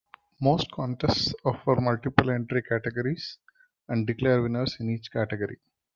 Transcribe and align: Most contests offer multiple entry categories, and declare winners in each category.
Most 0.41 0.71
contests 0.71 1.35
offer 1.45 1.75
multiple 1.79 2.31
entry 2.31 2.63
categories, 2.63 3.37
and 3.87 4.07
declare 4.07 4.41
winners 4.41 4.77
in 4.79 4.89
each 4.89 5.11
category. 5.11 5.59